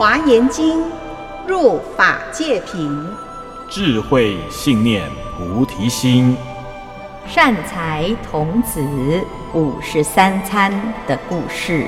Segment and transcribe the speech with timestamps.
[0.00, 0.82] 华严经
[1.46, 3.06] 入法界品，
[3.68, 6.34] 智慧信念菩提心，
[7.26, 8.80] 善财童子
[9.52, 10.72] 五十三参
[11.06, 11.84] 的故事。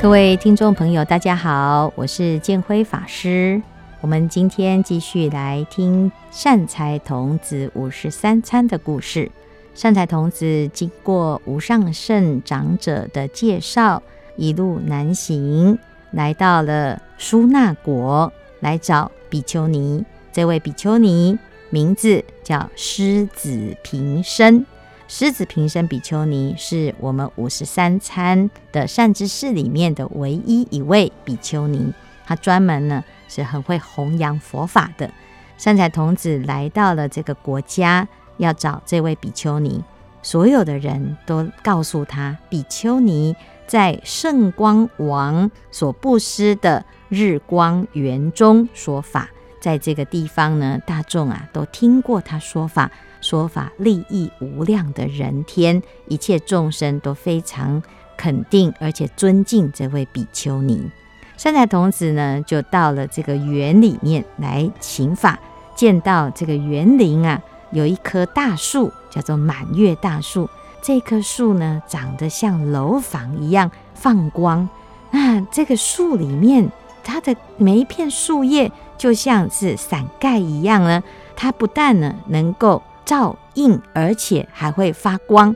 [0.00, 3.60] 各位听众朋友，大家好，我是建辉法师。
[4.00, 9.28] 我们今天继续来听善财童子五十三参的故事。
[9.74, 14.00] 善财童子经过无上圣长者的介绍，
[14.36, 15.76] 一路南行，
[16.12, 20.04] 来到了舒那国，来找比丘尼。
[20.32, 21.36] 这位比丘尼
[21.70, 24.64] 名字叫狮子平生。
[25.08, 31.92] 狮子平生比丘尼是我们五十三参的善知识里面的唯一一位比丘尼，
[32.24, 35.10] 他专门呢是很会弘扬佛法的。
[35.58, 38.06] 善财童子来到了这个国家，
[38.36, 39.82] 要找这位比丘尼，
[40.22, 49.28] 所有的人都告诉他，比丘尼在圣光王所布施的日光园中说法，
[49.60, 52.90] 在这个地方呢，大众啊都听过他说法。
[53.20, 57.82] 说法利益无量的人天，一切众生都非常
[58.18, 60.90] 肯定而且尊敬这位比丘尼。
[61.38, 65.38] 善财童子呢，就到了这个园里面来请法，
[65.74, 67.40] 见到这个园林啊，
[67.74, 70.48] 有一棵大树，叫做满月大树。
[70.80, 74.68] 这棵树呢，长得像楼房一样放光。
[75.10, 76.70] 那这个树里面，
[77.02, 81.02] 它的每一片树叶就像是伞盖一样呢，
[81.34, 85.54] 它不但呢能够照映，而且还会发光。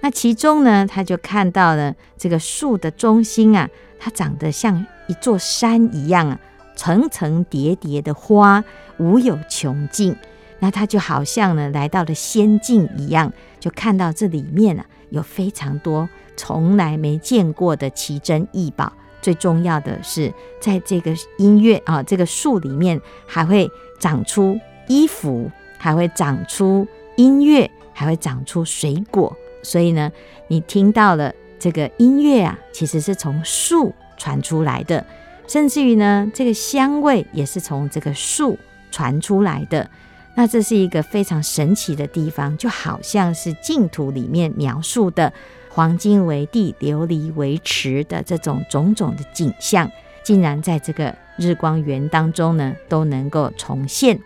[0.00, 6.40] 那其中呢，他就看到了这个树的中心啊，它长得像一座山一样啊，
[6.74, 8.64] 层层叠叠的花
[8.96, 10.16] 无有穷尽。
[10.60, 18.92] 那他就好像呢来到了仙境一样，就看到这里面啊有非常多从来没见过的奇珍异宝。
[19.20, 23.68] 最重要的是，在这个音乐啊，这个树里面还会
[23.98, 25.50] 长出衣服。
[25.82, 26.86] 还会长出
[27.16, 30.12] 音乐，还会长出水果，所以呢，
[30.48, 35.02] 你听到了这个音乐啊，其实是从树传出来的，
[35.48, 38.58] 甚至于呢，这个香味也是从这个树
[38.90, 39.88] 传出来的。
[40.34, 45.32] 那这是一个非常神奇的地方，就好像是净土里面描述的
[45.68, 49.90] 黄金为地、琉璃为池的这种种种的景象，
[50.22, 54.18] 竟然在这个日光园当中呢，都能够重现。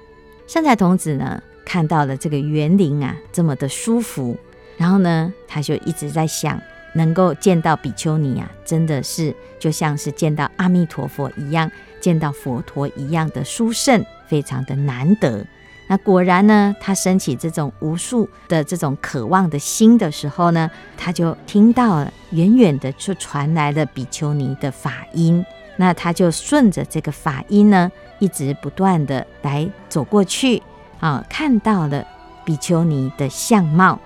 [0.47, 4.37] 善财童子呢，看到了这个园林啊，这么的舒服，
[4.77, 6.61] 然后呢，他就一直在想，
[6.95, 15.45] 能够见到比丘尼啊，真的是就像是见到阿弥陀佛一样，见到佛陀一样的殊胜，非常的难得。
[15.87, 25.45] 那果然呢，他升起这种无数的这种渴望的心的时候呢，他就听到了远远的就传来了比丘尼的法音，
[25.77, 27.91] 那他就顺着这个法音呢。
[28.21, 30.63] 一直不断的来走过去，
[31.01, 32.07] 啊，看到了
[32.45, 33.99] 比丘尼的相貌。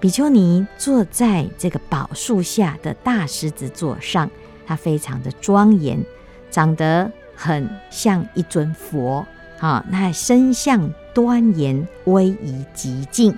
[0.00, 4.30] 比丘尼坐在这个宝树下的大狮子座上，
[4.64, 6.02] 他非常的庄严，
[6.50, 9.26] 长得很像一尊佛，
[9.58, 13.36] 啊，那身相端严，威仪极尽。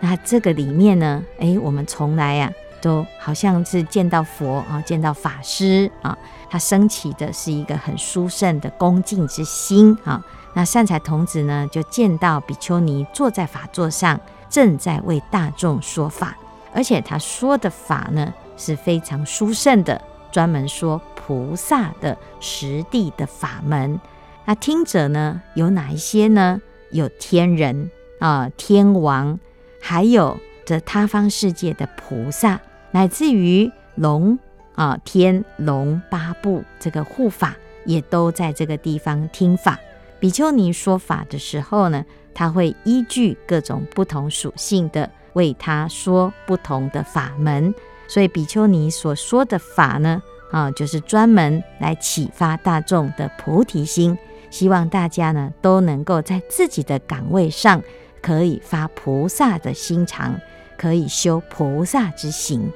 [0.00, 6.14] 那这个里面呢，诶，我们从来呀、都好像是见到佛啊，见到法师啊，
[6.50, 10.22] 他升起的是一个很殊胜的恭敬之心啊。
[10.52, 14.20] 那善财童子呢，就见到比丘尼坐在法座上，
[14.50, 16.36] 正在为大众说法，
[16.74, 19.98] 而且他说的法呢是非常殊胜的，
[20.30, 23.98] 专门说菩萨的实地的法门。
[24.44, 26.60] 那听者呢有哪一些呢？
[26.92, 29.38] 有天人啊，天王，
[29.80, 32.60] 还有这他方世界的菩萨。
[32.92, 34.38] 乃至于龙
[34.74, 39.78] 啊，天龙八部这个护法也都在这个地方听法。
[40.20, 42.04] 比丘尼说法的时候呢，
[42.34, 47.74] 他会依据各种不同属性的为他说不同的法门。
[48.06, 54.16] 所以比丘尼所说的法呢，啊，就是专门来启发大众的菩提心，
[54.52, 57.82] 希望大家呢都能够在自己的岗位上
[58.20, 60.38] 可以发菩萨的心肠，
[60.76, 62.70] 可以修菩萨之行。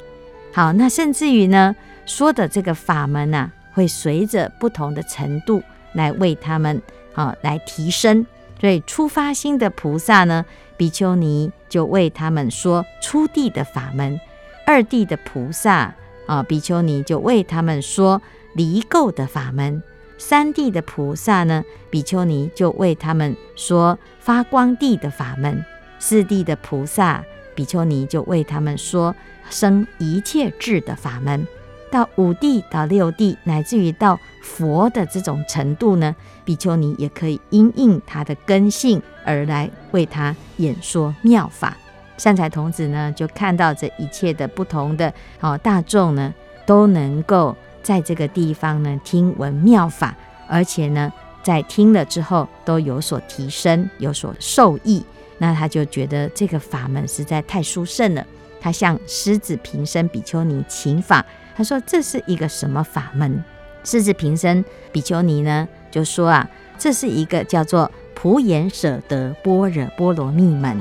[0.53, 1.77] 好，那甚至于呢，
[2.07, 5.63] 说的这个法门呢、会随着不同的程度
[5.93, 6.81] 来为他们
[7.15, 8.27] 啊来提升。
[8.59, 10.47] 所以初发心的菩萨呢，
[10.79, 14.19] 比丘尼就为他们说初地的法门；
[14.67, 15.95] 二地的菩萨
[16.27, 18.23] 啊，比丘尼就为他们说
[18.55, 19.83] 离垢的法门；
[20.19, 25.57] 三地的菩萨呢，比丘尼就为他们说发光地的法门；
[25.99, 27.25] 四地的菩萨。
[27.55, 29.17] 比丘尼就为他们说
[29.49, 31.47] 生一切智的法门。
[31.91, 36.15] 到五地到六地，乃至于到佛的这种程度呢，
[36.45, 41.75] 比丘尼也可以因应他的根性而来为他演说妙法。
[42.19, 45.11] 善财童子呢，就看到这一切的不同的
[45.41, 46.35] 哦大众呢，
[46.67, 50.13] 都能够在这个地方呢听闻妙法，
[50.49, 55.05] 而且呢，在听了之后都有所提升，有所受益。
[55.39, 58.27] 那他就觉得这个法门实在太殊胜了。
[58.61, 61.25] 他向狮子平生比丘尼请法。
[61.55, 63.45] 他说：“这是一个什么法门？”
[63.85, 70.77] 狮子平生比丘尼呢就说：“啊，这是一个叫做普眼舍得般若波罗蜜门。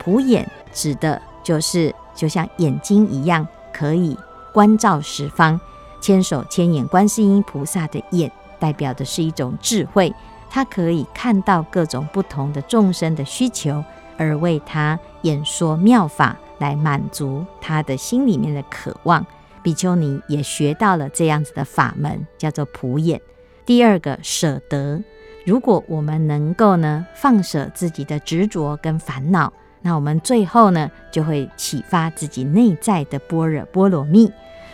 [0.00, 4.18] 普眼指的就是就像眼睛一样，可以
[4.52, 5.60] 观照十方。
[6.00, 10.12] 千手千眼观世音菩萨的眼，代表的是一种智慧，
[10.50, 13.84] 他可以看到各种不同的众生的需求，
[14.16, 19.24] 而为他演说妙法，来满足他的心里面的渴望。”
[19.60, 23.20] 比丘尼也学到了这样子的法门，叫做普眼。
[23.66, 25.02] 第二个舍得，
[25.44, 29.52] 如果我们能够呢放舍自己的执着跟烦恼，
[29.82, 34.32] 那我们最后呢就会启发自己内在的般若波罗蜜。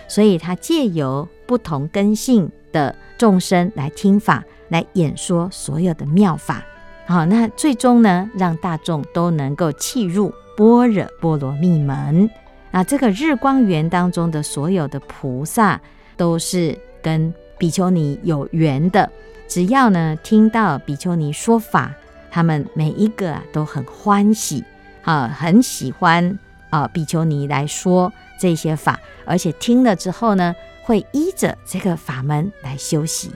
[0.08, 6.62] 所以他借由不同根性的众生来听法，来演说所有的妙法。
[7.06, 12.30] 好，那最终呢让大众都能够契入般若波罗蜜门。
[12.70, 15.80] 那这个日光园当中的所有的菩萨
[16.16, 19.10] 都是跟比丘尼有缘的，
[19.46, 21.94] 只要呢听到比丘尼说法，
[22.30, 24.64] 他们每一个啊都很欢喜
[25.02, 26.38] 啊，很喜欢
[26.74, 33.30] 啊比丘尼来说这些法，而且听了之后呢，会依着这个法门来修习。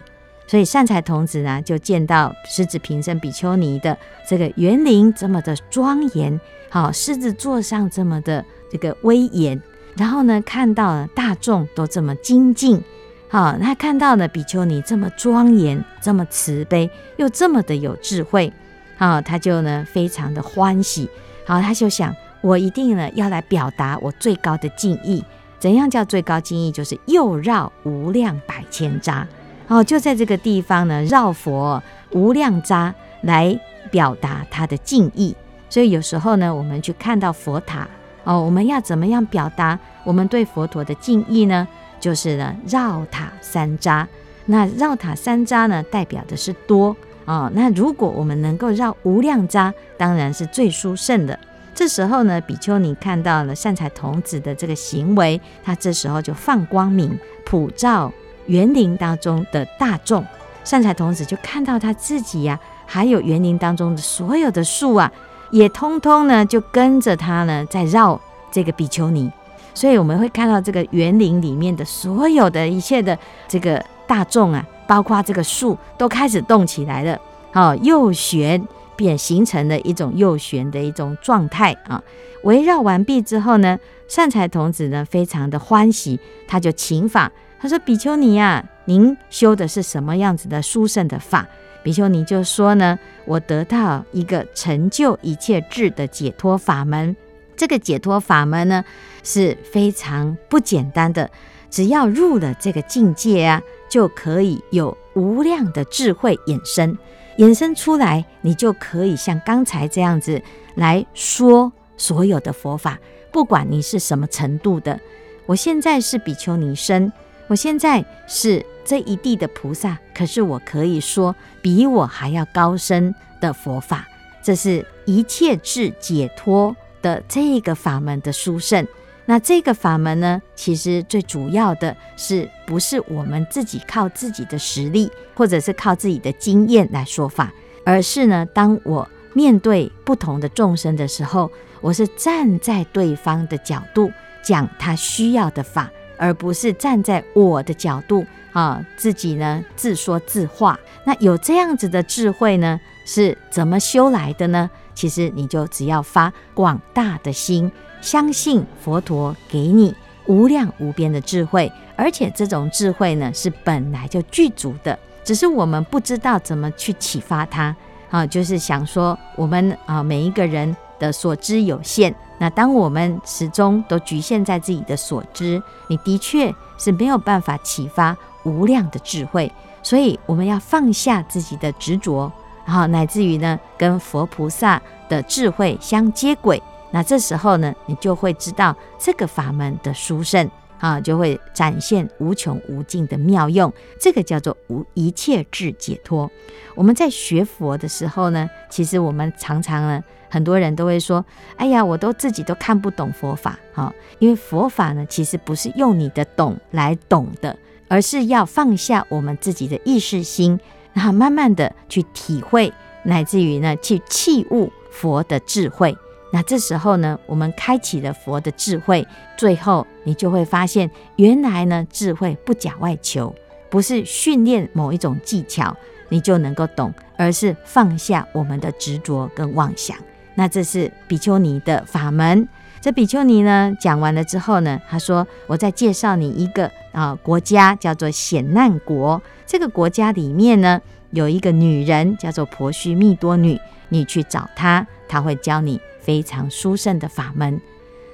[0.46, 3.96] 所以善财童子呢就见到狮子平生比丘尼的
[4.26, 6.40] 这个园林这么的庄严，
[6.70, 8.44] 好，狮子座上这么的。
[8.70, 9.58] 这个威严，
[9.96, 12.85] 然后呢，看到了大众都这么精进，
[13.31, 18.52] 好，他看到了比丘尼这么庄严，这么慈悲，又这么的有智慧，
[18.99, 21.08] 好，他就呢非常的欢喜，
[21.46, 25.25] 好，他就想，我一定呢要来表达我最高的敬意。
[25.58, 26.70] 怎样叫最高敬意？
[26.70, 29.25] 就是又绕无量百千匝，
[29.67, 31.82] 哦，就在这个地方呢绕佛
[32.12, 32.93] 无量匝
[33.23, 33.58] 来
[33.90, 35.35] 表达他的敬意。
[35.69, 37.88] 所以有时候呢，我们去看到佛塔。
[38.25, 41.67] 哦，我们要怎么样表达我们对佛陀的敬意呢？
[41.99, 44.06] 就是呢，绕塔三匝。
[44.44, 46.94] 那绕塔三匝呢，代表的是多
[47.25, 47.50] 哦。
[47.55, 51.38] 那如果我们能够绕无量匝，当然是最殊胜的。
[51.79, 58.13] 这时候呢，比丘尼看到了善财童子的这个行为，他这时候就放光明，普照
[58.47, 60.27] 园林当中的大众。
[60.65, 65.13] 善财童子就看到他自己呀、还有园林当中的所有的树啊。
[65.53, 68.21] 也通通呢，就跟着他呢，在绕
[68.51, 69.31] 这个比丘尼，
[69.73, 73.17] 所以我们会看到这个园林里面的所有的一切的
[73.47, 77.17] 这个大众啊，包括这个树都开始动起来了，
[77.53, 78.61] 好，右旋
[78.99, 82.03] 便形成了一种右旋的一种状态啊。
[82.43, 83.79] 围绕完毕之后呢，
[84.09, 86.19] 善财童子呢非常的欢喜，
[86.49, 87.31] 他就请法，
[87.61, 91.47] 他说：“比丘尼呀，您修的是什么样子的殊胜的法？”
[91.85, 97.17] 比丘尼就说呢，我得到一个成就一切智的解脱法门。
[97.56, 98.85] 这个解脱法门呢
[99.23, 101.31] 是非常不简单的，
[101.71, 106.97] 只要入了这个境界啊，就可以有无量的智慧衍生，
[107.38, 110.40] 衍生出来，你就可以像刚才这样子
[110.75, 112.99] 来说所有的佛法，
[113.33, 115.00] 不管你是什么程度的。
[115.47, 117.12] 我现在是比丘尼身，
[117.47, 118.64] 我现在是。
[118.88, 124.09] 这一地的菩萨，可是我可以说比我还要高深的佛法，
[124.42, 128.88] 这是一切智解脱的这个法门的殊胜。
[129.30, 137.52] 那这个法门呢，其实最主要的是不是我们自己靠自己的实力，或者是靠自己的经验来说法，
[137.85, 141.50] 而是呢，当我面对不同的众生的时候，
[141.82, 144.11] 我是站在对方的角度
[144.42, 148.25] 讲他需要的法，而不是站在我的角度。
[148.54, 154.69] 啊，自己呢自说自话，那有这样子的智慧呢，是怎么修来的呢？
[154.95, 157.73] 其实你就只要发广大的心，
[158.03, 159.95] 相信佛陀给你
[160.27, 167.75] 无量无边的智慧，而且这种智慧呢是本来就具足的，只是我们不知道怎么去启发它。
[168.11, 178.15] 啊，就是想说我们啊每一个人的所知有限，那当我们始终都局限在自己的所知，你的确是没有办法启发。
[178.45, 182.33] 无量的智慧，所以我们要放下自己的执着，
[182.69, 190.49] 好乃至于呢，跟佛菩萨的智慧相接轨，那这时候呢，你就会知道这个法门的殊胜
[190.79, 193.73] 啊，就会展现无穷无尽的妙用。
[193.99, 196.31] 这个叫做无一切智解脱。
[196.75, 201.25] 我们在学佛的时候呢，其实我们常常呢，很多人都会说
[201.57, 207.57] ：“哎呀，我都自己都看不懂佛法。”哈，因为佛法呢，其实不是用你的懂来懂的，
[207.89, 210.61] 而是要放下我们自己的意识心，
[210.99, 212.73] 然后慢慢的去体会，
[213.05, 215.97] 乃至于呢，去契悟佛的智慧。
[216.33, 223.33] 那这时候呢，我们开启了佛的智慧，最后你就会发现，原来呢，智慧不假外求，
[223.71, 225.73] 不是训练某一种技巧
[226.09, 229.97] 你就能够懂，而是放下我们的执着跟妄想。
[230.35, 232.49] 那这是比丘尼的法门。
[232.88, 239.21] 这比丘尼呢，讲完了之后呢，他说：“我再介绍你一个啊国家，叫做险难国。
[239.45, 240.80] 这个国家里面呢，
[241.11, 247.61] 有一个女人叫做婆须密多女，你去找她，她会教你。”非常殊胜的法门，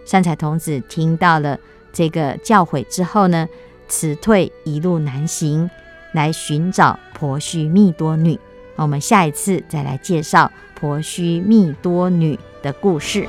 [0.05, 1.57] 善财童子听到了
[1.93, 3.47] 这个教诲之后呢，
[3.87, 5.71] 辞退一路南行，
[6.15, 8.37] 来寻找婆须密多女。
[8.75, 13.29] 我们下一次再来介绍婆须密多女的故事。